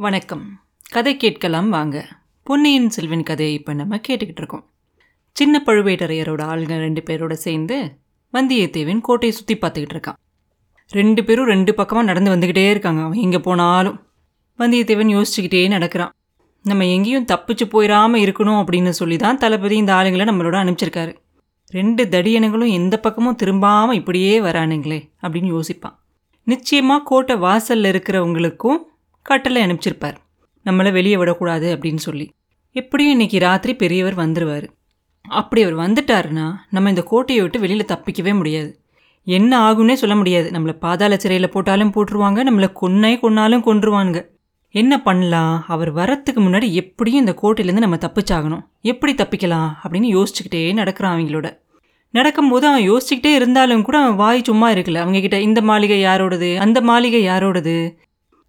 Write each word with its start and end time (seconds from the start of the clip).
வணக்கம். 0.00 0.42
கதை 0.94 1.12
கேட்கலாம் 1.16 1.68
வாங்க. 1.68 1.96
பொன்னியின் 2.46 2.88
செல்வன் 2.88 3.22
கதையை 3.22 3.54
இப்போ 3.54 3.72
நம்ம 3.72 3.96
கேட்டுக்கிட்டு 3.96 4.42
இருக்கோம். 4.42 4.62
சின்ன 5.36 5.62
பழுவேட்டரையரோட 5.66 6.42
ஆளுங்க 6.50 6.74
ரெண்டு 6.78 7.02
பேரோட 7.08 7.32
சேர்ந்து 7.32 7.76
வந்தியத்தேவன் 8.34 9.00
கோட்டையை 9.00 9.36
சுற்றி 9.36 9.54
பார்த்துக்கிட்டு 9.54 9.96
இருக்கான். 9.96 10.18
ரெண்டு 10.90 11.24
பேரும் 11.24 11.46
ரெண்டு 11.46 11.74
பக்கமாக 11.74 12.06
நடந்து 12.06 12.32
வந்துக்கிட்டே 12.34 12.70
இருக்காங்க. 12.70 13.02
அவன் 13.02 13.22
எங்கே 13.26 13.38
போனாலும். 13.38 13.96
வந்தியத்தேவன் 14.58 15.10
யோசிச்சுக்கிட்டே 15.16 15.62
நடக்கிறான். 15.68 16.12
நம்ம 16.64 16.86
எங்கேயும் 16.86 17.26
தப்பிச்சு 17.32 17.66
போயிடாமல் 17.74 18.22
இருக்கணும் 18.26 18.60
அப்படின்னு 18.60 18.92
சொல்லி 19.00 19.16
தான் 19.16 19.36
தளபதி 19.36 19.76
இந்த 19.76 19.92
ஆளுங்களை 19.92 20.26
நம்மளோட 20.30 20.58
அனுப்பிச்சிருக்காரு. 20.62 21.14
ரெண்டு 21.70 22.04
தடியனுங்களும் 22.04 22.74
எந்த 22.80 23.00
பக்கமும் 23.00 23.38
திரும்பாமல் 23.42 23.92
இப்படியே 23.92 24.40
வரானுங்களே 24.40 25.00
அப்படின்னு 25.22 25.50
யோசிப்பான். 25.56 25.96
நிச்சயமாக 26.46 27.02
கோட்டை 27.02 27.36
வாசலில் 27.36 27.90
இருக்கிறவங்களுக்கும் 27.92 28.78
கட்டளை 29.28 29.62
அனுப்பிச்சிருப்பார். 29.62 30.18
நம்மளை 30.64 30.92
வெளியே 30.92 31.16
விடக்கூடாது 31.16 31.76
அப்படின்னு 31.76 32.02
சொல்லி. 32.06 32.26
எப்படியும் 32.74 33.12
இன்னைக்கு 33.12 33.38
ராத்திரி 33.38 33.74
பெரியவர் 33.76 34.16
வந்துடுவார் 34.16 34.66
அப்படி 35.28 35.62
அவர் 35.62 35.78
வந்துட்டாருன்னா 35.84 36.46
நம்ம 36.70 36.88
இந்த 36.88 37.02
கோட்டையை 37.02 37.42
விட்டு 37.42 37.60
வெளியில் 37.60 37.90
தப்பிக்கவே 37.92 38.34
முடியாது. 38.34 38.70
என்ன 39.24 39.52
ஆகும்னே 39.60 39.92
சொல்ல 39.92 40.14
முடியாது. 40.16 40.50
நம்மளை 40.50 40.72
பாதாள 40.72 41.16
சிறையில் 41.16 41.50
போட்டாலும் 41.50 41.92
போட்டுருவாங்க 41.92 42.40
நம்மளை 42.50 42.68
கொன்னே 42.82 43.12
கொன்னாலும் 43.18 43.64
கொன்றுவானுங்க. 43.66 44.20
என்ன 44.70 45.02
பண்ணலாம்? 45.02 45.64
அவர் 45.68 45.94
வரத்துக்கு 45.94 46.40
முன்னாடி 46.40 46.70
எப்படியும் 46.70 47.20
இந்த 47.20 47.34
கோட்டையிலேருந்து 47.42 47.84
நம்ம 47.84 47.96
தப்பிச்சாகணும். 47.96 48.64
எப்படி 48.80 49.12
தப்பிக்கலாம் 49.14 49.68
அப்படின்னு 49.82 50.08
யோசிச்சுக்கிட்டே 50.16 50.72
நடக்கிறான் 50.72 51.20
அவங்களோட. 51.20 51.58
நடக்கும்போது 52.10 52.66
அவன் 52.66 52.90
யோசிச்சுக்கிட்டே 52.90 53.34
இருந்தாலும் 53.34 53.82
கூட 53.82 53.98
அவன் 53.98 54.16
வாய் 54.16 54.42
சும்மா 54.44 54.70
இருக்கல. 54.70 54.94
அவங்க 54.94 55.20
கிட்ட 55.20 55.40
இந்த 55.40 55.60
மாளிகை 55.62 56.04
யாரோடது? 56.04 56.56
அந்த 56.56 56.80
மாளிகை 56.80 57.22
யாரோடது? 57.26 57.76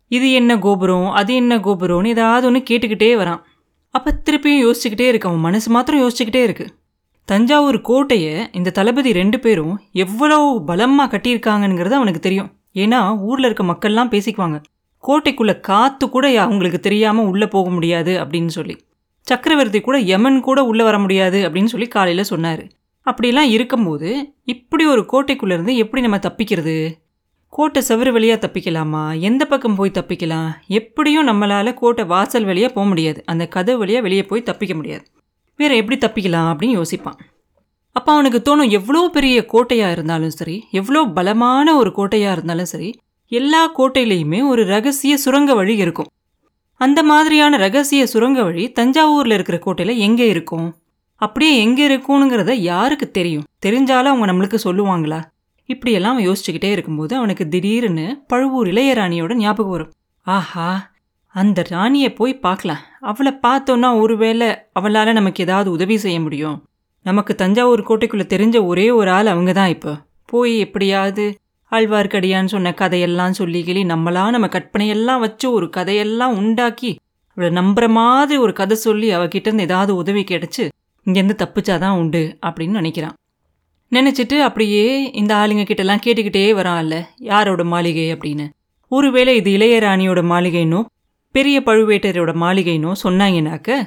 இது 0.09 0.31
என்ன 0.31 0.59
கோபுரம்? 0.59 1.09
அது 1.11 1.35
என்ன 1.35 1.57
கோபுரம்னு 1.57 2.07
ஏதாவது 2.07 2.47
ஒன்று 2.47 2.61
கேட்டுக்கிட்டே 2.69 3.11
வரான். 3.21 3.41
அப்போ 3.89 4.21
திருப்பியும் 4.25 4.63
யோசிச்சுக்கிட்டே 4.65 5.07
இருக்கு. 5.07 5.29
அவன் 5.29 5.39
மனசு 5.39 5.71
மாத்திரம் 5.71 6.01
யோசிச்சுக்கிட்டே 6.01 6.43
இருக்கு. 6.43 6.65
தஞ்சாவூர் 7.25 7.81
கோட்டையை 7.81 8.47
இந்த 8.51 8.69
தளபதி 8.69 9.11
ரெண்டு 9.13 9.39
பேரும் 9.39 9.79
எவ்வளோ 9.93 10.61
பலமாக 10.65 11.17
கட்டியிருக்காங்கங்கிறது 11.17 11.91
அவனுக்கு 11.91 12.19
தெரியும். 12.19 12.49
ஏன்னா 12.73 13.19
ஊரில் 13.19 13.45
இருக்க 13.45 13.63
மக்கள்லாம் 13.63 14.11
பேசிக்குவாங்க. 14.13 14.61
கோட்டைக்குள்ளே 15.03 15.59
காற்று 15.59 16.09
கூட 16.09 16.39
அவங்களுக்கு 16.39 16.79
தெரியாமல் 16.79 17.25
உள்ளே 17.25 17.47
போக 17.47 17.69
முடியாது 17.69 18.13
அப்படின்னு 18.23 18.47
சொல்லி. 18.47 18.75
சக்கரவர்த்தி 19.27 19.81
கூட 19.81 19.97
யமன் 19.97 20.39
கூட 20.39 20.63
உள்ளே 20.63 20.83
வர 20.83 20.99
முடியாது 20.99 21.49
அப்படின்னு 21.49 21.65
சொல்லி 21.65 21.87
காலையில் 21.87 22.23
சொன்னார். 22.23 22.63
அப்படிலாம் 23.05 23.49
இருக்கும்போது 23.49 24.09
இப்படி 24.43 24.85
ஒரு 24.85 25.05
கோட்டைக்குள்ளேருந்து 25.11 25.75
எப்படி 25.75 26.01
நம்ம 26.01 26.17
தப்பிக்கிறது? 26.17 26.75
கோட்டை 27.49 27.81
செவரு 27.87 28.11
வழியாக 28.11 28.47
தப்பிக்கலாமா? 28.47 29.19
எந்த 29.19 29.45
பக்கம் 29.45 29.75
போய் 29.75 29.91
தப்பிக்கலாம்? 29.91 30.49
எப்படியும் 30.67 31.27
நம்மளால் 31.27 31.73
கோட்டை 31.73 32.05
வாசல் 32.05 32.45
வழியாக 32.45 32.73
போக 32.73 32.87
முடியாது. 32.87 33.19
அந்த 33.25 33.47
கதவு 33.47 33.77
வழியாக 33.77 34.03
வெளியே 34.03 34.23
போய் 34.23 34.43
தப்பிக்க 34.43 34.73
முடியாது. 34.75 35.03
வேறு 35.55 35.75
எப்படி 35.75 35.97
தப்பிக்கலாம் 36.05 36.49
அப்படின்னு 36.51 36.75
யோசிப்பான். 36.79 37.17
அப்போ 37.91 38.11
அவனுக்கு 38.11 38.39
தோணும் 38.39 38.69
எவ்வளோ 38.69 39.09
பெரிய 39.09 39.45
கோட்டையாக 39.45 39.91
இருந்தாலும் 39.91 40.29
சரி 40.29 40.57
எவ்வளோ 40.71 41.01
பலமான 41.05 41.75
ஒரு 41.75 41.91
கோட்டையாக 41.91 42.31
இருந்தாலும் 42.31 42.65
சரி 42.65 42.89
எல்லா 43.31 43.61
கோட்டையிலையுமே 43.77 44.47
ஒரு 44.47 44.65
ரகசிய 44.65 45.17
சுரங்க 45.17 45.53
வழி 45.55 45.75
இருக்கும். 45.75 46.09
அந்த 46.81 47.03
மாதிரியான 47.03 47.57
ரகசிய 47.57 48.03
சுரங்க 48.05 48.43
வழி 48.43 48.65
தஞ்சாவூரில் 48.79 49.35
இருக்கிற 49.37 49.57
கோட்டையில் 49.57 49.97
எங்கே 49.97 50.27
இருக்கும்? 50.27 50.69
அப்படியே 51.21 51.57
எங்கே 51.57 51.85
இருக்கும்ங்கிறத 51.89 52.51
யாருக்கு 52.51 53.11
தெரியும்? 53.11 53.45
தெரிஞ்சாலும் 53.65 54.11
அவங்க 54.13 54.27
நம்மளுக்கு 54.31 54.59
சொல்லுவாங்களா? 54.63 55.19
இப்படியெல்லாம் 55.69 56.15
அவன் 56.15 56.27
யோசிச்சுக்கிட்டே 56.29 56.69
இருக்கும்போது 56.71 57.13
அவனுக்கு 57.15 57.45
திடீர்னு 57.47 58.05
பழுவூர் 58.27 58.67
இளையராணியோட 58.67 59.33
ஞாபகம் 59.33 59.71
வரும். 59.71 59.91
ஆஹா 60.25 60.69
அந்த 61.35 61.59
ராணியை 61.69 62.09
போய் 62.13 62.33
பார்க்கலாம். 62.45 62.83
அவளை 62.99 63.31
பார்த்தோன்னா 63.45 63.89
ஒருவேளை 64.01 64.47
அவளால் 64.73 65.17
நமக்கு 65.19 65.43
ஏதாவது 65.43 65.69
உதவி 65.71 65.97
செய்ய 65.97 66.19
முடியும். 66.19 66.57
நமக்கு 67.05 67.33
தஞ்சாவூர் 67.35 67.87
கோட்டைக்குள்ளே 67.89 68.25
தெரிஞ்ச 68.33 68.57
ஒரே 68.65 68.87
ஒரு 68.91 69.09
ஆள் 69.11 69.25
அவங்க 69.25 69.51
தான் 69.53 69.67
இப்போ. 69.67 69.93
போய் 70.25 70.53
எப்படியாவது 70.59 71.25
ஆழ்வார்க்கடியான்னு 71.71 72.53
சொன்ன 72.55 72.73
கதையெல்லாம் 72.73 73.33
சொல்லி 73.33 73.59
கிளி 73.63 73.83
நம்மளா 73.83 74.23
நம்ம 74.29 74.47
கற்பனையெல்லாம் 74.47 75.19
வச்சு 75.19 75.47
ஒரு 75.51 75.69
கதையெல்லாம் 75.69 76.35
உண்டாக்கி 76.35 76.91
அவளை 77.37 77.51
நம்புற 77.53 77.85
மாதிரி 77.89 78.39
ஒரு 78.39 78.53
கதை 78.53 78.77
சொல்லி 78.77 79.09
அவகிட்டேருந்து 79.15 79.67
ஏதாவது 79.69 79.91
உதவி 79.95 80.23
கிடச்சி 80.23 80.63
இங்கேருந்து 81.05 81.35
தப்பிச்சாதான் 81.43 81.97
உண்டு 81.97 82.21
அப்படின்னு 82.45 82.79
நினைக்கிறான். 82.81 83.15
நினச்சிட்டு 83.91 84.39
அப்படியே 84.39 85.11
இந்த 85.11 85.35
ஆளுங்க 85.35 85.63
கிட்டலாம் 85.65 86.01
கேட்டுக்கிட்டே 86.05 86.43
வரான்ல 86.59 87.05
யாரோட 87.17 87.63
மாளிகை 87.63 88.13
அப்படின்னு. 88.13 88.49
ஒருவேளை 88.87 89.35
இது 89.35 89.51
இளையராணியோட 89.57 90.21
மாளிகைனோ 90.23 90.83
பெரிய 91.31 91.59
பழுவேட்டரோட 91.59 92.33
மாளிகைனோ 92.33 92.91
சொன்னாங்கனாக்க 93.03 93.81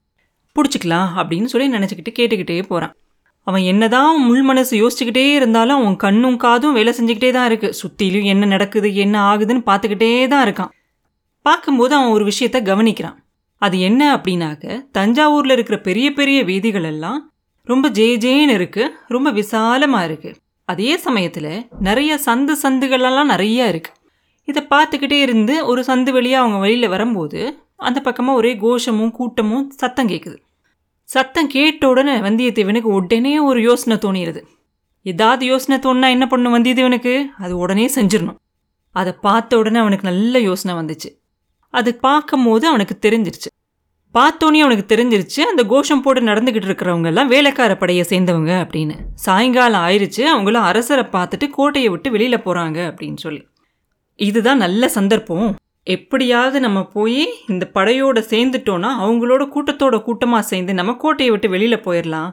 பிடிச்சிக்கலாம் 0.54 1.08
அப்படின்னு 1.16 1.44
சொல்லி 1.44 1.68
நினச்சிக்கிட்டு 1.76 2.12
கேட்டுக்கிட்டே 2.18 2.62
போகிறான் 2.62 2.96
அவன் 3.42 3.62
என்னதான் 3.62 4.20
முள் 4.22 4.42
மனசு 4.42 4.74
யோசிச்சுக்கிட்டே 4.82 5.32
இருந்தாலும் 5.34 5.80
அவன் 5.80 5.96
கண்ணும் 5.96 6.36
காதும் 6.36 6.72
வேலை 6.72 6.94
செஞ்சுக்கிட்டே 6.98 7.32
தான் 7.32 7.50
இருக்குது 7.50 7.70
சுற்றிலும் 7.70 8.22
என்ன 8.22 8.46
நடக்குது 8.46 8.94
என்ன 8.94 9.34
ஆகுதுன்னு 9.34 9.62
பார்த்துக்கிட்டே 9.66 10.26
தான் 10.28 10.48
இருக்கான். 10.48 10.72
பார்க்கும்போது 11.42 11.94
அவன் 11.94 12.10
ஒரு 12.10 12.24
விஷயத்த 12.24 12.58
கவனிக்கிறான். 12.62 13.16
அது 13.58 13.80
என்ன 13.80 14.16
அப்படின்னாக்க 14.16 14.86
தஞ்சாவூரில் 14.92 15.50
இருக்கிற 15.50 15.80
பெரிய 15.80 16.12
பெரிய 16.12 16.44
வீதிகள் 16.44 16.82
எல்லாம் 16.82 17.31
ரொம்ப 17.68 17.88
ஜே 17.88 18.06
ஜேன்னு 18.16 18.54
இருக்குது 18.58 18.92
ரொம்ப 19.08 19.30
விசாலமாக 19.30 20.06
இருக்குது 20.08 20.38
அதே 20.64 20.92
சமயத்தில் 20.98 21.52
நிறைய 21.80 22.12
சந்து 22.26 22.54
சந்துகளெல்லாம் 22.62 23.24
நிறைய 23.24 23.72
இருக்குது 23.72 23.98
இதை 24.48 24.62
பார்த்துக்கிட்டே 24.70 25.18
இருந்து 25.20 25.66
ஒரு 25.66 25.84
சந்து 25.86 26.12
வழியாக 26.12 26.42
அவங்க 26.42 26.58
வழியில் 26.58 26.88
வரும்போது 26.88 27.40
அந்த 27.76 28.00
பக்கமாக 28.00 28.38
ஒரே 28.38 28.54
கோஷமும் 28.56 29.12
கூட்டமும் 29.12 29.70
சத்தம் 29.72 30.08
கேட்குது 30.08 30.38
சத்தம் 31.08 31.46
கேட்ட 31.46 31.88
உடனே 31.88 32.16
வந்தியத்தேவனுக்கு 32.20 32.90
உடனே 32.98 33.38
ஒரு 33.40 33.60
யோசனை 33.60 33.96
தோணிடுது 33.96 34.42
ஏதாவது 35.06 35.44
யோசனை 35.44 35.76
தோணுனா 35.78 36.08
என்ன 36.10 36.26
பண்ணும் 36.26 36.54
வந்தியத்தேவனுக்கு? 36.56 37.14
அது 37.38 37.56
உடனே 37.56 37.86
செஞ்சிடணும். 37.94 38.38
அதை 38.94 39.12
பார்த்த 39.20 39.58
உடனே 39.58 39.78
அவனுக்கு 39.78 40.06
நல்ல 40.06 40.38
யோசனை 40.40 40.72
வந்துச்சு. 40.74 41.10
அது 41.74 41.90
பார்க்கும்போது 41.94 42.64
அவனுக்கு 42.68 42.94
தெரிஞ்சிருச்சு. 42.98 43.50
பார்த்தோன்னே 44.14 44.58
அவனுக்கு 44.58 44.84
தெரிஞ்சிருச்சு 44.94 45.40
அந்த 45.40 45.62
கோஷம் 45.62 46.02
போட்டு 46.02 46.20
நடந்துக்கிட்டு 46.20 46.68
இருக்கிறவங்க 46.70 47.04
எல்லாம் 47.04 47.28
வேலைக்கார 47.28 47.76
படையை 47.76 48.04
சேர்ந்தவங்க 48.08 48.52
அப்படின்னு. 48.64 48.94
சாயங்காலம் 49.14 49.80
ஆயிடுச்சு 49.80 50.22
அவங்களும் 50.24 50.62
அரசரை 50.62 51.04
பார்த்துட்டு 51.12 51.48
கோட்டையை 51.50 51.90
விட்டு 51.90 52.10
வெளியில் 52.10 52.44
போகிறாங்க 52.44 52.78
அப்படின்னு 52.90 53.16
சொல்லி. 53.16 53.46
இதுதான் 54.16 54.56
நல்ல 54.56 54.88
சந்தர்ப்பம். 54.88 55.54
எப்படியாவது 55.82 56.60
நம்ம 56.60 56.84
போய் 56.84 57.26
இந்த 57.48 57.64
படையோடு 57.66 58.20
சேர்ந்துட்டோன்னா 58.30 58.90
அவங்களோட 59.04 59.42
கூட்டத்தோட 59.54 60.02
கூட்டமாக 60.02 60.42
சேர்ந்து 60.42 60.74
நம்ம 60.74 60.92
கோட்டையை 60.92 61.32
விட்டு 61.32 61.48
வெளியில் 61.48 61.84
போயிடலாம் 61.84 62.30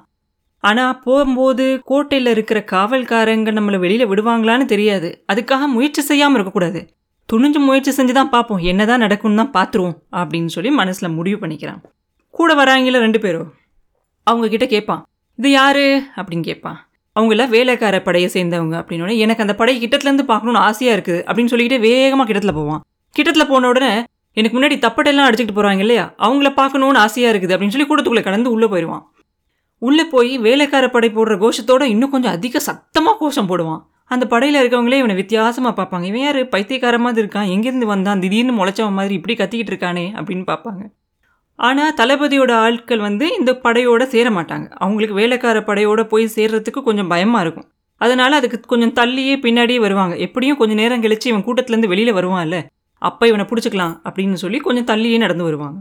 ஆனால் 0.63 0.99
போகும்போது 0.99 1.81
கோட்டையில் 1.83 2.25
இருக்கிற 2.25 2.63
காவல்காரங்க 2.71 3.51
நம்மளை 3.57 3.79
வெளியில் 3.79 4.07
விடுவாங்களான்னு 4.07 4.65
தெரியாது. 4.65 5.23
அதுக்காக 5.33 5.67
முயற்சி 5.67 6.01
செய்யாமல் 6.01 6.33
இருக்கக்கூடாது. 6.33 6.81
துணிஞ்சு 7.29 7.59
முயற்சி 7.65 7.91
செஞ்சு 7.97 8.13
தான் 8.17 8.29
பார்ப்போம் 8.33 8.61
என்னதான் 8.69 9.03
நடக்கும்னு 9.05 9.39
தான் 9.41 9.53
பார்த்துருவோம் 9.57 9.97
அப்படின்னு 10.19 10.51
சொல்லி 10.53 10.69
மனசில் 10.79 11.15
முடிவு 11.17 11.37
பண்ணிக்கிறான். 11.41 11.81
கூட 12.37 12.49
வராங்கள 12.59 12.99
ரெண்டு 13.05 13.19
பேரும். 13.19 13.49
அவங்க 14.27 14.45
கிட்ட 14.53 14.65
கேட்பான் 14.65 15.01
இது 15.39 15.49
யாரு? 15.51 15.83
அப்படின்னு 16.17 16.45
கேட்பான். 16.47 16.77
அவங்கள 17.15 17.45
வேலைக்கார 17.53 17.95
படையை 18.07 18.29
சேர்ந்தவங்க 18.35 18.75
அப்படின்னு 18.79 19.17
எனக்கு 19.25 19.43
அந்த 19.45 19.55
படை 19.59 19.75
கிட்டத்துலேருந்து 19.83 20.25
பார்க்கணும்னு 20.31 20.61
ஆசையாக 20.69 20.95
இருக்குது 20.97 21.23
அப்படின்னு 21.27 21.51
சொல்லிக்கிட்டு 21.53 21.85
வேகமாக 21.87 22.27
கிட்டத்தில் 22.29 22.57
போவான். 22.59 22.81
கிட்டத்தில் 23.15 23.49
போன 23.51 23.67
உடனே 23.67 23.91
எனக்கு 24.37 24.55
முன்னாடி 24.57 24.75
தப்பட்டெல்லாம் 24.85 25.27
அடிச்சுக்கிட்டு 25.27 25.59
போகிறாங்க 25.59 25.83
இல்லையா? 25.85 26.05
அவங்கள 26.25 26.49
பார்க்கணுன்னு 26.59 27.01
ஆசையாக 27.05 27.31
இருக்குது 27.33 27.53
அப்படின்னு 27.55 27.75
சொல்லி 27.75 27.87
கூட்டத்துக்குள்ளே 27.89 28.25
கடந்து 28.27 28.53
உள்ளே 28.55 28.67
போயிடுவான் 28.73 29.03
உள்ளே 29.81 30.03
போய் 30.13 30.31
வேலைக்கார 30.45 30.85
படை 30.95 31.09
போடுற 31.09 31.35
கோஷத்தோடு 31.43 31.85
இன்னும் 31.93 32.13
கொஞ்சம் 32.13 32.35
அதிக 32.37 32.59
சத்தமாக 32.59 33.17
கோஷம் 33.21 33.49
போடுவான். 33.51 33.81
அந்த 34.11 34.27
படையில் 34.27 34.59
இருக்கவங்களே 34.61 34.97
இவனை 34.97 35.15
வித்தியாசமாக 35.15 35.73
பார்ப்பாங்க. 35.79 36.03
இவன் 36.03 36.21
யார்? 36.21 36.49
பைத்தியக்கார 36.49 36.97
மாதிரி 36.97 37.27
இருக்கான். 37.27 37.51
எங்கேருந்து 37.55 37.85
வந்தான்? 37.85 38.19
திடீர்னு 38.19 38.53
முளைச்சவன் 38.53 38.97
மாதிரி 38.99 39.13
இப்படி 39.13 39.35
கத்திக்கிட்டு 39.35 39.73
இருக்கானே 39.73 40.05
அப்படின்னு 40.19 40.45
பார்ப்பாங்க. 40.51 40.81
ஆனால் 41.55 41.93
தளபதியோட 41.97 42.51
ஆட்கள் 42.51 42.99
வந்து 42.99 43.25
இந்த 43.39 43.51
படையோட 43.63 44.03
சேர 44.03 44.29
மாட்டாங்க. 44.29 44.67
அவங்களுக்கு 44.69 45.15
வேலைக்கார 45.15 45.59
படையோட 45.59 46.03
போய் 46.03 46.25
சேர்றதுக்கு 46.35 46.81
கொஞ்சம் 46.83 47.07
பயமாக 47.07 47.43
இருக்கும். 47.43 47.67
அதனால் 48.01 48.31
அதுக்கு 48.31 48.59
கொஞ்சம் 48.59 48.93
தள்ளியே 48.93 49.35
பின்னாடியே 49.35 49.79
வருவாங்க. 49.79 50.15
எப்படியும் 50.15 50.57
கொஞ்சம் 50.57 50.77
நேரம் 50.77 51.03
கழிச்சு 51.03 51.27
இவன் 51.27 51.45
கூட்டத்துலேருந்து 51.45 51.87
வெளியில் 51.87 52.13
வருவான்ல. 52.13 52.59
அப்போ 53.01 53.27
இவனை 53.27 53.45
பிடிச்சிக்கலாம் 53.45 53.95
அப்படின்னு 54.03 54.33
சொல்லி 54.33 54.57
கொஞ்சம் 54.57 54.85
தள்ளியே 54.85 55.17
நடந்து 55.17 55.43
வருவாங்க. 55.43 55.79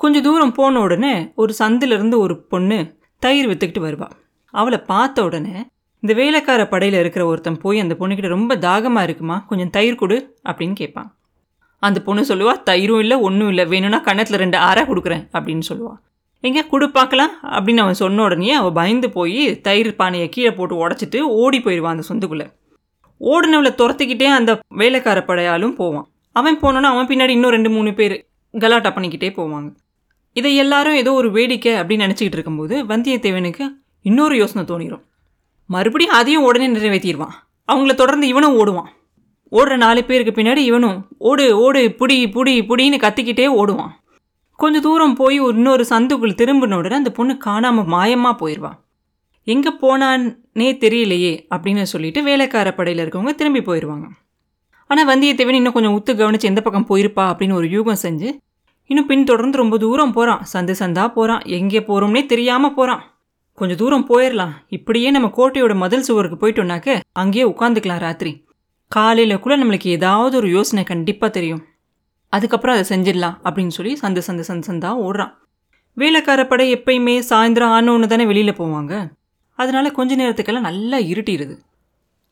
கொஞ்சம் 0.00 0.22
தூரம் 0.22 0.52
போன 0.52 0.80
உடனே 0.80 1.14
ஒரு 1.34 1.54
சந்திலிருந்து 1.58 2.16
ஒரு 2.18 2.34
பொண்ணு 2.42 2.78
தயிர் 3.22 3.48
விற்றுக்கிட்டு 3.48 3.80
வருவாள் 3.80 4.14
அவளை 4.54 4.78
பார்த்த 4.78 5.24
உடனே 5.24 5.56
இந்த 6.02 6.12
வேலைக்கார 6.14 6.68
படையில் 6.68 6.98
இருக்கிற 7.00 7.26
ஒருத்தன் 7.26 7.60
போய் 7.62 7.78
அந்த 7.78 7.94
பொண்ணுக்கிட்ட 8.00 8.28
ரொம்ப 8.28 8.56
தாகமாக 8.56 9.02
இருக்குமா? 9.02 9.44
கொஞ்சம் 9.48 9.70
தயிர் 9.70 9.94
கொடு 9.94 10.36
அப்படின்னு 10.48 10.72
கேட்பான். 10.72 11.08
அந்த 11.82 12.00
பொண்ணு 12.02 12.22
சொல்லுவா 12.28 12.52
தயிரும் 12.70 12.98
இல்லை 12.98 13.16
ஒன்றும் 13.16 13.48
இல்லை. 13.48 13.64
வேணும்னா 13.66 13.98
கண்ணத்தில் 13.98 14.38
ரெண்டு 14.38 14.58
ஆறாக 14.58 14.84
கொடுக்குறேன் 14.90 15.24
அப்படின்னு 15.32 15.64
சொல்லுவாள் 15.70 15.98
எங்கே? 16.40 16.66
கொடு 16.66 16.90
பார்க்கலாம் 16.90 17.32
அப்படின்னு 17.42 17.82
அவன் 17.84 17.98
சொன்ன 18.00 18.22
உடனே 18.22 18.52
அவள் 18.52 18.72
பயந்து 18.72 19.10
போய் 19.10 19.60
தயிர் 19.60 19.96
பானையை 19.96 20.28
கீழே 20.28 20.52
போட்டு 20.52 20.88
உடச்சிட்டு 20.88 21.20
ஓடி 21.20 21.60
போயிடுவான் 21.60 21.94
அந்த 21.96 22.06
சொந்துக்குள்ளே. 22.10 22.46
ஓடினவளை 23.20 23.72
துரத்திக்கிட்டே 23.80 24.28
அந்த 24.38 24.60
வேலைக்கார 24.68 25.20
படையாலும் 25.20 25.74
போவான். 25.74 26.06
அவன் 26.32 26.58
போனோன்னா 26.58 26.90
அவன் 26.94 27.06
பின்னாடி 27.06 27.28
இன்னும் 27.28 27.50
ரெண்டு 27.50 27.70
மூணு 27.70 27.94
பேர் 27.94 28.16
கலாட்டா 28.54 28.90
பண்ணிக்கிட்டே 28.94 29.30
போவாங்க. 29.40 29.68
இதை 30.32 30.56
எல்லாரும் 30.56 30.94
ஏதோ 30.94 31.12
ஒரு 31.12 31.30
வேடிக்கை 31.30 31.74
அப்படின்னு 31.74 32.06
நினச்சிக்கிட்டு 32.06 32.38
இருக்கும்போது 32.38 32.74
வந்தியத்தேவனுக்கு 32.84 33.64
இன்னொரு 34.02 34.36
யோசனை 34.36 34.62
தோணிடும் 34.64 35.04
மறுபடியும் 35.70 36.14
அதையும் 36.14 36.42
உடனே 36.42 36.68
நிறைவேற்றிடுவான் 36.68 37.34
அவங்கள 37.68 37.94
தொடர்ந்து 37.94 38.26
இவனும் 38.26 38.58
ஓடுவான். 38.58 38.90
ஓடுற 39.52 39.76
நாலு 39.76 40.04
பேருக்கு 40.04 40.42
பின்னாடி 40.42 40.56
இவனும் 40.56 41.08
ஓடு 41.18 41.58
ஓடு 41.58 41.94
புடி 41.98 42.30
புடி 42.30 42.54
புடின்னு 42.62 42.98
கத்திக்கிட்டே 42.98 43.46
ஓடுவான். 43.46 43.92
கொஞ்சம் 44.54 44.82
தூரம் 44.82 45.14
போய் 45.14 45.40
ஒரு 45.40 45.56
இன்னொரு 45.56 45.84
சந்துக்குள் 45.90 46.38
திரும்பின 46.42 46.76
உடனே 46.76 46.94
அந்த 46.94 47.10
பொண்ணு 47.10 47.36
காணாமல் 47.36 47.84
மாயமாக 47.84 48.34
போயிடுவான் 48.38 48.78
எங்கே 49.44 49.70
போனான்னே 49.80 50.68
தெரியலையே 50.78 51.46
அப்படின்னு 51.54 51.82
சொல்லிட்டு 51.82 52.22
வேலைக்கார 52.22 52.74
படையில் 52.74 53.02
இருக்கவங்க 53.04 53.34
திரும்பி 53.34 53.60
போயிடுவாங்க 53.60 54.06
ஆனால் 54.86 55.06
வந்தியத்தேவன் 55.06 55.54
இன்னும் 55.54 55.72
கொஞ்சம் 55.72 55.96
உத்து 55.98 56.16
கவனித்து 56.16 56.48
எந்த 56.48 56.60
பக்கம் 56.60 56.88
போயிருப்பா 56.88 57.24
அப்படின்னு 57.30 57.52
ஒரு 57.52 57.68
யூகம் 57.68 58.02
செஞ்சு 58.02 58.28
இன்னும் 58.86 59.06
பின்தொடர்ந்து 59.06 59.58
ரொம்ப 59.58 59.78
தூரம் 59.78 60.12
போகிறான் 60.12 60.42
சந்து 60.52 60.74
சந்தா 60.78 61.08
போகிறான் 61.08 61.40
எங்கே 61.40 61.80
போகிறோம்னே 61.80 62.26
தெரியாமல் 62.26 62.74
போகிறான் 62.74 63.02
கொஞ்சம் 63.58 63.80
தூரம் 63.80 64.06
போயிடலாம் 64.08 64.52
இப்படியே 64.68 65.08
நம்ம 65.10 65.28
கோட்டையோட 65.36 65.74
மதில் 65.74 66.06
சுவருக்கு 66.08 66.36
போயிட்டோம்னாக்க 66.40 67.00
அங்கேயே 67.12 67.44
உட்காந்துக்கலாம் 67.44 68.04
ராத்திரி. 68.06 68.32
காலையில் 68.92 69.42
கூட 69.44 69.54
நம்மளுக்கு 69.56 69.88
ஏதாவது 69.88 70.36
ஒரு 70.36 70.48
யோசனை 70.48 70.84
கண்டிப்பாக 70.84 71.32
தெரியும். 71.32 71.62
அதுக்கப்புறம் 72.32 72.76
அதை 72.76 72.86
செஞ்சிடலாம் 72.92 73.36
அப்படின்னு 73.44 73.74
சொல்லி 73.76 73.92
சந்து 74.02 74.22
சந்து 74.28 74.44
சந்து 74.48 74.68
சந்தா 74.70 74.90
ஓடுறான். 75.06 75.32
வேலைக்கார 75.96 76.40
படை 76.46 76.66
எப்பயுமே 76.76 77.14
சாயந்தரம் 77.30 77.74
ஆனோன்னு 77.76 78.06
தானே 78.06 78.26
வெளியில் 78.26 78.58
போவாங்க. 78.60 78.92
அதனால 79.58 79.90
கொஞ்ச 79.90 80.16
நேரத்துக்கெல்லாம் 80.16 80.66
நல்லா 80.68 80.98
இருட்டிடுது 81.12 81.56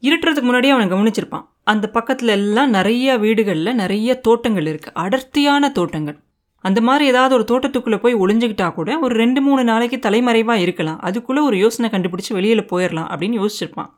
இருட்டுறதுக்கு 0.03 0.49
முன்னாடியே 0.49 0.73
அவனை 0.73 0.89
கவனிச்சிருப்பான். 0.91 1.47
அந்த 1.65 1.87
பக்கத்துல 1.95 2.33
எல்லாம் 2.39 2.71
நிறைய 2.71 3.17
வீடுகளில் 3.19 3.79
நிறைய 3.83 4.11
தோட்டங்கள் 4.27 4.69
இருக்குது 4.73 4.97
அடர்த்தியான 5.05 5.71
தோட்டங்கள். 5.79 6.19
அந்த 6.67 6.81
மாதிரி 6.81 7.05
ஏதாவது 7.07 7.35
ஒரு 7.35 7.45
தோட்டத்துக்குள்ளே 7.51 7.99
போய் 8.05 8.15
ஒளிஞ்சிக்கிட்டா 8.15 8.67
கூட 8.73 8.91
ஒரு 8.99 9.15
ரெண்டு 9.15 9.41
மூணு 9.47 9.63
நாளைக்கு 9.65 9.99
தலைமறைவாக 9.99 10.61
இருக்கலாம். 10.61 11.01
அதுக்குள்ளே 11.01 11.43
ஒரு 11.43 11.57
யோசனை 11.57 11.89
கண்டுபிடிச்சி 11.91 12.33
வெளியில் 12.33 12.69
போயிடலாம் 12.73 13.11
அப்படின்னு 13.13 13.37
யோசிச்சிருப்பான். 13.41 13.91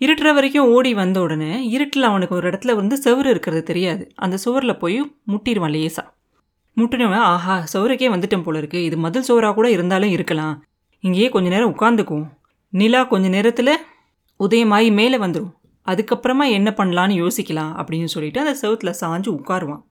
இருட்டுற 0.00 0.28
வரைக்கும் 0.34 0.68
ஓடி 0.68 0.94
வந்த 0.94 1.18
உடனே 1.20 1.50
இருட்டில் 1.74 2.02
அவனுக்கு 2.02 2.34
ஒரு 2.34 2.50
இடத்துல 2.50 2.74
வந்து 2.74 2.96
செவுரு 3.04 3.26
இருக்கிறது 3.26 3.62
தெரியாது. 3.62 4.04
அந்த 4.14 4.36
சுவரில் 4.36 4.78
போய் 4.78 4.96
முட்டிடுவான் 5.28 5.74
லேசா. 5.76 6.04
முட்டினவன் 6.76 7.24
ஆஹா 7.32 7.56
சுவருக்கே 7.72 8.08
வந்துட்டேன் 8.14 8.42
போல 8.42 8.58
இருக்கு. 8.58 8.78
இது 8.84 8.96
மதில் 8.96 9.26
சுவராக 9.28 9.54
கூட 9.54 9.70
இருந்தாலும் 9.70 10.14
இருக்கலாம். 10.16 10.54
இங்கேயே 11.00 11.28
கொஞ்ச 11.28 11.48
நேரம் 11.48 11.74
உட்காந்துக்குவோம் 11.74 12.28
நிலா 12.70 13.00
கொஞ்ச 13.04 13.28
நேரத்தில் 13.28 13.74
உதயமாகி 14.44 14.90
மேலே 14.92 15.16
வந்துடும் 15.16 15.52
அதுக்கப்புறமா 15.86 16.46
என்ன 16.50 16.70
பண்ணலான்னு 16.76 17.16
யோசிக்கலாம். 17.22 17.72
அப்படின்னு 17.80 18.12
சொல்லிட்டு 18.14 18.42
அந்த 18.44 18.54
சவுத்தில் 18.62 18.98
சாஞ்சு 19.00 19.30
உட்காருவான். 19.38 19.84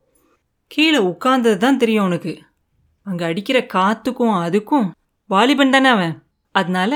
கீழே 0.71 0.99
உட்கார்ந்தது 1.09 1.57
தான் 1.57 1.77
தெரியும் 1.77 2.03
அவனுக்கு 2.03 2.33
அங்கே 3.05 3.23
அடிக்கிற 3.25 3.57
காற்றுக்கும் 3.73 4.35
அதுக்கும் 4.45 4.87
வாலிபன் 5.29 5.69
தானே 5.69 5.89
அவன். 5.89 6.13
அதனால 6.55 6.93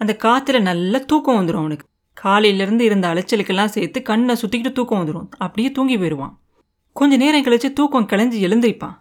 அந்த 0.00 0.12
காற்றுல 0.24 0.58
நல்ல 0.60 0.98
தூக்கம் 0.98 1.38
வந்துடும் 1.38 1.62
அவனுக்கு. 1.64 1.86
காலையிலேருந்து 2.16 2.80
இருந்த 2.80 3.06
அலைச்சலுக்கெல்லாம் 3.12 3.72
சேர்த்து 3.74 3.98
கண்ணை 4.02 4.34
சுற்றிக்கிட்டு 4.42 4.72
தூக்கம் 4.72 5.00
வந்துடும் 5.00 5.26
அப்படியே 5.38 5.70
தூங்கி 5.72 5.96
போயிடுவான் 5.98 6.34
கொஞ்ச 6.96 7.16
நேரம் 7.16 7.44
கழிச்சு 7.44 7.68
தூக்கம் 7.72 8.06
கிளஞ்சி 8.06 8.38
எழுந்திருப்பான். 8.46 8.94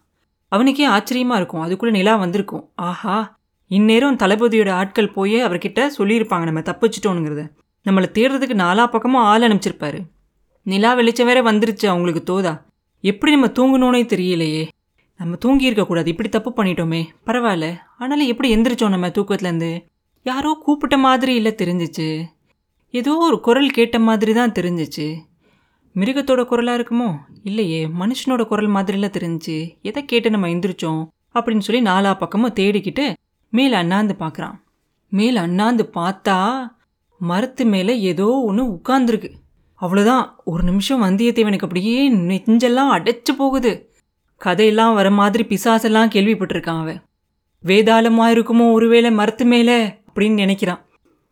அவனுக்கே 0.51 0.85
ஆச்சரியமாக 0.85 1.39
இருக்கும். 1.39 1.61
அதுக்குள்ளே 1.61 1.93
நிலா 1.97 2.15
வந்திருக்கும். 2.15 2.63
ஆஹா 2.75 3.17
இந்நேரம் 3.71 4.19
தளபதியோட 4.23 4.71
ஆட்கள் 4.71 5.13
போய் 5.13 5.37
அவர்கிட்ட 5.43 5.79
சொல்லியிருப்பாங்க. 5.97 6.45
நம்ம 6.49 6.63
தப்பிச்சிட்டோனுங்கிறத 6.69 7.43
நம்மளை 7.85 8.07
தேடுறதுக்கு 8.17 8.55
நாலா 8.63 8.85
பக்கமும் 8.87 9.27
ஆள் 9.31 9.41
அனுப்பிச்சிருப்பாரு. 9.41 9.99
நிலா 10.65 10.93
வெளிச்சம் 10.93 11.27
வேற 11.27 11.39
வந்துருச்சு 11.51 11.85
அவங்களுக்கு 11.85 12.23
தோதா. 12.31 12.53
எப்படி 13.05 13.31
நம்ம 13.31 13.47
தூங்கணும்னே 13.47 14.01
தெரியலையே. 14.01 14.67
நம்ம 15.17 15.35
தூங்கி 15.35 15.63
இருக்கக்கூடாது. 15.63 16.09
இப்படி 16.09 16.29
தப்பு 16.29 16.53
பண்ணிட்டோமே. 16.55 17.03
பரவாயில்ல. 17.25 17.77
ஆனாலும் 17.97 18.27
எப்படி 18.27 18.55
எந்திரிச்சோம் 18.55 18.89
நம்ம 18.89 19.07
தூக்கத்துலேருந்து? 19.07 19.85
யாரோ 20.23 20.57
கூப்பிட்ட 20.61 20.97
மாதிரி 20.97 21.35
இல்லை 21.35 21.53
தெரிஞ்சிச்சு. 21.57 22.23
ஏதோ 22.89 23.17
ஒரு 23.17 23.39
குரல் 23.39 23.69
கேட்ட 23.69 23.99
மாதிரி 23.99 24.33
தான் 24.33 24.51
தெரிஞ்சிச்சு. 24.51 25.15
மிருகத்தோட 25.95 26.45
குரலாக 26.45 26.81
இருக்குமோ? 26.81 27.15
இல்லையே. 27.43 27.87
மனுஷனோட 27.87 28.45
குரல் 28.45 28.69
மாதிரிலாம் 28.69 29.15
தெரிஞ்சுச்சு. 29.17 29.81
எதை 29.81 30.05
கேட்டு 30.05 30.29
நம்ம 30.29 30.47
எந்திரிச்சோம்? 30.47 31.07
அப்படின்னு 31.33 31.59
சொல்லி 31.59 31.81
நாலா 31.81 32.17
பக்கமும் 32.17 32.53
தேடிக்கிட்டு 32.53 33.13
மேலே 33.49 33.73
அண்ணாந்து 33.73 34.15
பார்க்குறான். 34.19 34.61
மேலே 35.09 35.37
அண்ணாந்து 35.37 35.89
பார்த்தா 35.93 36.67
மரத்து 37.19 37.65
மேலே 37.65 38.01
ஏதோ 38.01 38.27
ஒன்று 38.27 38.65
உட்காந்துருக்கு 38.65 39.31
அவ்வளோதான் 39.81 40.25
ஒரு 40.43 40.63
நிமிஷம் 40.63 41.03
வந்தியத்தேவனுக்கு 41.03 41.65
அப்படியே 41.67 42.13
நெஞ்செல்லாம் 42.13 42.91
அடைச்சு 42.97 43.31
போகுது. 43.37 43.91
கதையெல்லாம் 44.41 44.93
வர 44.93 45.11
மாதிரி 45.11 45.43
பிசாசெல்லாம் 45.43 46.11
கேள்விப்பட்டிருக்கான் 46.15 46.81
அவன். 46.81 47.03
வேதாளமாக 47.63 48.33
இருக்குமோ 48.35 48.71
ஒருவேளை 48.71 49.11
மரத்து 49.11 49.45
மேலே? 49.45 49.77
அப்படின்னு 49.87 50.37
நினைக்கிறான். 50.43 50.81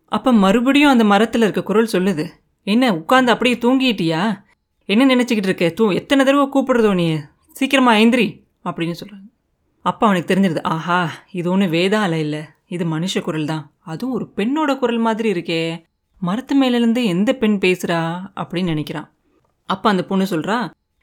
அப்போ 0.08 0.32
மறுபடியும் 0.32 0.90
அந்த 0.90 1.04
மரத்தில் 1.04 1.42
இருக்க 1.42 1.62
குரல் 1.62 1.88
சொல்லுது. 1.92 2.24
என்ன 2.62 2.92
உட்காந்து 2.92 3.32
அப்படியே 3.34 3.56
தூங்கிட்டியா? 3.56 4.42
என்ன 4.84 5.14
நினச்சிக்கிட்டு 5.14 5.50
இருக்க? 5.50 5.68
தூ 5.68 5.92
எத்தனை 5.92 6.24
தடவை 6.24 6.46
கூப்பிடுறதோ 6.54 6.94
நீ? 6.94 7.18
சீக்கிரமா 7.52 7.92
ஐந்திரி 7.92 8.44
அப்படின்னு 8.64 8.94
சொல்கிறாங்க 9.00 9.28
அப்போ 9.82 10.06
அவனுக்கு 10.06 10.34
தெரிஞ்சிருது 10.34 10.62
ஆஹா 10.62 11.10
இது 11.32 11.50
ஒன்றும் 11.50 11.72
வேதாளம் 11.72 12.22
இல்லை. 12.26 12.42
இது 12.66 12.84
மனுஷ 12.84 13.20
குரல் 13.20 13.44
தான் 13.44 13.72
அதுவும் 13.80 14.14
ஒரு 14.14 14.32
பெண்ணோட 14.36 14.78
குரல் 14.78 14.98
மாதிரி 14.98 15.32
இருக்கே. 15.32 15.84
மரத்து 16.20 16.54
மேலேருந்து 16.62 17.04
எந்த 17.04 17.30
பெண் 17.32 17.58
பேசுகிறா 17.64 18.00
அப்படின்னு 18.40 18.72
நினைக்கிறான். 18.72 19.08
அப்போ 19.68 19.90
அந்த 19.90 20.04
பொண்ணு 20.04 20.24
சொல்கிறா 20.30 20.56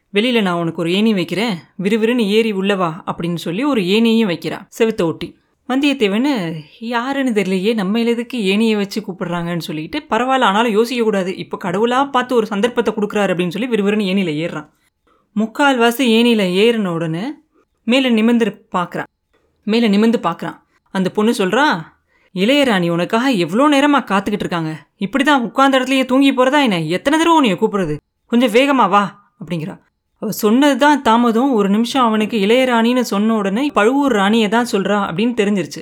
வெளியில் 0.10 0.42
நான் 0.42 0.60
உனக்கு 0.62 0.82
ஒரு 0.82 0.92
ஏணி 0.94 1.14
வைக்கிறேன். 1.14 1.56
விறுவிறுன்னு 1.84 2.26
ஏறி 2.38 2.54
உள்ளவா 2.54 2.90
அப்படின்னு 3.12 3.36
சொல்லி 3.36 3.64
ஒரு 3.64 3.82
ஏணியையும் 3.82 4.32
வைக்கிறா 4.32 4.58
செவுத்த 4.80 5.02
ஒட்டி. 5.04 5.28
வந்தியத்தேவன் 5.70 6.28
யாருன்னு 6.80 7.32
தெரியலையே 7.32 7.74
நம்ம 7.74 8.00
எதுக்கு 8.00 8.38
ஏணியை 8.54 8.76
வச்சு 8.76 9.00
கூப்பிடுறாங்கன்னு 9.02 9.68
சொல்லிட்டு 9.68 9.98
பரவாயில்ல 10.10 10.50
ஆனாலும் 10.50 10.76
யோசிக்கக்கூடாது 10.78 11.32
இப்போ 11.44 11.58
கடவுளாக 11.58 12.06
பார்த்து 12.10 12.36
ஒரு 12.36 12.46
சந்தர்ப்பத்தை 12.46 12.94
கொடுக்குறாரு 12.94 13.34
அப்படின்னு 13.34 13.56
சொல்லி 13.56 13.70
விறுவிறுன்னு 13.76 14.10
ஏணியில் 14.14 14.40
ஏறுறான். 14.44 14.68
முக்கால்வாசி 15.36 16.06
ஏணியில் 16.18 16.46
ஏறின 16.64 16.88
உடனே 16.88 17.26
மேலே 17.84 18.10
நிமிந்து 18.10 18.48
பார்க்குறான் 18.78 19.10
மேலே 19.64 19.88
நிமிர்ந்து 19.88 20.20
பார்க்குறான் 20.24 20.58
அந்த 20.94 21.10
பொண்ணு 21.10 21.32
சொல்கிறா 21.38 21.66
இளையராணி 22.36 22.90
உனக்காக 22.90 23.30
எவ்வளோ 23.44 23.68
நேரமாக 23.68 24.04
காத்துக்கிட்டு 24.12 24.46
இருக்காங்க? 24.46 24.72
இப்படி 24.98 25.24
தான் 25.24 25.42
உட்கார்ந்த 25.42 25.78
இடத்துலயே 25.80 26.06
தூங்கி 26.06 26.34
போகிறதா 26.34 26.62
என்ன? 26.62 26.78
எத்தனை 26.98 27.16
தடவை 27.20 27.38
உன்னைய 27.40 27.56
கூப்பிடுறது? 27.62 27.96
கொஞ்சம் 28.32 28.54
வேகமா 28.54 28.86
வா 28.90 29.34
அப்படிங்கிறா. 29.42 29.76
அவள் 30.22 30.38
சொன்னது 30.44 30.78
தான் 30.78 31.02
தாமதம். 31.02 31.52
ஒரு 31.54 31.70
நிமிஷம் 31.70 32.04
அவனுக்கு 32.04 32.38
இளையராணின்னு 32.38 33.04
சொன்ன 33.14 33.36
உடனே 33.36 33.64
பழுவூர் 33.74 34.12
ராணியை 34.12 34.50
தான் 34.50 34.72
சொல்கிறா 34.72 34.98
அப்படின்னு 35.10 35.34
தெரிஞ்சிருச்சு. 35.42 35.82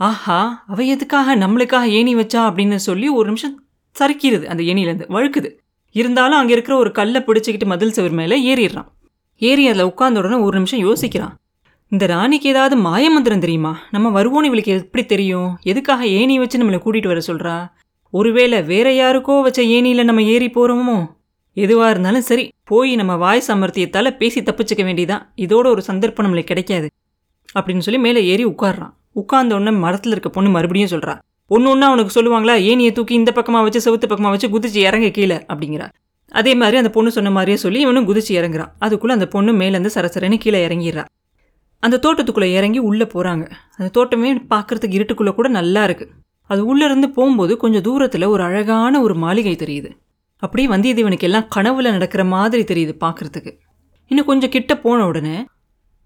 ஆஹா 0.00 0.64
அவ 0.66 0.84
எதுக்காக 0.84 1.36
நம்மளுக்காக 1.36 1.86
ஏணி 1.98 2.12
வச்சா 2.16 2.40
அப்படின்னு 2.48 2.76
சொல்லி 2.88 3.08
ஒரு 3.08 3.26
நிமிஷம் 3.26 3.56
சறுக்கிடுது 3.96 4.44
அந்த 4.44 4.62
ஏணியிலேருந்து 4.62 5.08
வழுக்குது. 5.16 5.50
இருந்தாலும் 5.94 6.38
அங்கே 6.38 6.52
இருக்கிற 6.52 6.74
ஒரு 6.76 6.90
கல்லை 6.92 7.20
பிடிச்சிக்கிட்டு 7.26 7.64
மதில் 7.64 7.96
சுவர் 7.96 8.16
மேலே 8.20 8.36
ஏறிடுறான். 8.50 8.88
ஏறி 9.36 9.68
அதில் 9.68 9.88
உட்காந்த 9.90 10.20
உடனே 10.22 10.38
ஒரு 10.46 10.54
நிமிஷம் 10.58 10.82
யோசிக்கிறான். 10.88 11.34
இந்த 11.90 12.06
ராணிக்கு 12.06 12.48
ஏதாவது 12.48 12.76
மாயமந்திரம் 12.76 13.38
தெரியுமா? 13.38 13.78
நம்ம 13.90 14.08
வருவோன்னு 14.16 14.48
இவளுக்கு 14.48 14.72
எப்படி 14.72 15.06
தெரியும்? 15.06 15.58
எதுக்காக 15.62 16.06
ஏணி 16.06 16.38
வச்சு 16.38 16.58
நம்மளை 16.58 16.78
கூட்டிகிட்டு 16.84 17.06
வர 17.06 17.20
சொல்கிறா 17.26 17.54
ஒருவேளை 18.10 18.62
வேற 18.62 18.88
யாருக்கோ 18.90 19.42
வச்ச 19.42 19.62
ஏணியில் 19.62 20.04
நம்ம 20.04 20.22
ஏறி 20.22 20.46
போகிறோமோ 20.46 20.96
எதுவாக 21.52 21.90
இருந்தாலும் 21.90 22.20
சரி 22.20 22.52
போய் 22.64 22.96
நம்ம 22.96 23.16
வாய் 23.16 23.42
சாமர்த்தியத்தால் 23.46 24.16
பேசி 24.16 24.40
தப்பிச்சுக்க 24.40 24.82
வேண்டியதான் 24.84 25.22
இதோட 25.36 25.66
ஒரு 25.66 25.82
சந்தர்ப்பம் 25.82 26.26
நம்மளுக்கு 26.26 26.50
கிடைக்காது. 26.52 26.88
அப்படின்னு 27.58 27.78
சொல்லி 27.78 28.00
மேலே 28.00 28.24
ஏறி 28.24 28.46
உட்காடுறான் 28.46 28.92
உட்கார்ந்த 29.12 29.54
உடனே 29.54 29.76
மரத்தில் 29.76 30.12
இருக்க 30.12 30.28
பொண்ணு 30.28 30.50
மறுபடியும் 30.50 30.90
சொல்கிறா 30.90 31.14
ஒன்று 31.46 31.84
அவனுக்கு 31.84 32.12
சொல்லுவாங்களா? 32.18 32.54
ஏனியை 32.70 32.92
தூக்கி 32.92 33.14
இந்த 33.14 33.32
பக்கமாக 33.32 33.64
வச்சு 33.66 33.80
செவுத்து 33.86 34.06
பக்கமாக 34.06 34.32
வச்சு 34.34 34.48
குதிச்சு 34.48 34.80
இறங்க 34.88 35.08
கீழே 35.10 35.36
அப்படிங்கிறா. 35.36 35.86
அதே 36.32 36.54
மாதிரி 36.54 36.76
அந்த 36.76 36.90
பொண்ணு 36.90 37.10
சொன்ன 37.10 37.30
மாதிரியே 37.30 37.56
சொல்லி 37.56 37.80
இவனும் 37.80 38.08
குதிச்சு 38.08 38.32
இறங்குறான். 38.40 38.72
அதுக்குள்ளே 38.78 39.14
அந்த 39.14 39.28
பொண்ணு 39.28 39.52
மேலேருந்து 39.52 39.90
சரசரன்னு 39.94 40.38
கீழே 40.38 40.60
இறங்கிடுறா. 40.66 41.04
அந்த 41.80 41.96
தோட்டத்துக்குள்ளே 41.96 42.48
இறங்கி 42.52 42.78
உள்ளே 42.78 43.04
போகிறாங்க 43.04 43.50
அந்த 43.76 43.88
தோட்டமே 43.92 44.30
பார்க்குறதுக்கு 44.36 44.96
இருட்டுக்குள்ளே 44.98 45.34
கூட 45.34 45.48
நல்லா 45.48 45.84
இருக்குது 45.84 46.14
அது 46.50 46.60
உள்ளேருந்து 46.66 47.06
போகும்போது 47.06 47.56
கொஞ்சம் 47.56 47.82
தூரத்தில் 47.82 48.24
ஒரு 48.24 48.42
அழகான 48.42 49.00
ஒரு 49.00 49.14
மாளிகை 49.14 49.54
தெரியுது. 49.54 49.90
அப்படியே 50.42 50.68
வந்தியத்தேவனுக்கு 50.68 51.20
எல்லாம் 51.20 51.48
கனவுல 51.56 51.90
நடக்கிற 51.90 52.24
மாதிரி 52.24 52.62
தெரியுது 52.62 52.92
பார்க்குறதுக்கு 53.00 53.58
இன்னும் 54.06 54.26
கொஞ்சம் 54.26 54.50
கிட்ட 54.50 54.78
போன 54.78 55.06
உடனே 55.06 55.44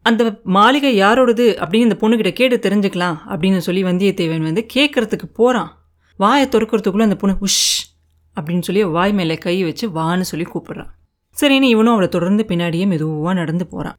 அந்த 0.02 0.40
மாளிகை 0.44 1.00
யாரோடது 1.00 1.44
அப்படின்னு 1.62 1.88
இந்த 1.88 1.96
பொண்ணுக்கிட்ட 2.00 2.32
கேட்டு 2.32 2.56
தெரிஞ்சுக்கலாம் 2.56 3.16
அப்படின்னு 3.28 3.56
சொல்லி 3.56 3.82
வந்தியத்தேவன் 3.84 4.42
வந்து 4.42 4.66
கேட்கறதுக்கு 4.74 5.26
போகிறான் 5.32 5.70
வாயை 6.16 6.46
திறக்கிறதுக்குள்ளே 6.46 7.02
அந்த 7.02 7.16
பொண்ணு 7.16 7.36
உஷ் 7.40 7.62
அப்படின்னு 8.36 8.60
சொல்லி 8.60 8.84
வாய் 8.84 9.12
மேலே 9.12 9.36
கை 9.36 9.64
வச்சு 9.64 9.88
வான்னு 9.88 10.20
சொல்லி 10.20 10.46
கூப்பிடுறான். 10.54 10.90
சரின்னு 11.40 11.68
இவனும் 11.74 11.92
அவளை 11.92 12.08
தொடர்ந்து 12.08 12.44
பின்னாடியே 12.48 12.86
மெதுவாக 12.86 13.34
நடந்து 13.34 13.66
போகிறான் 13.66 13.98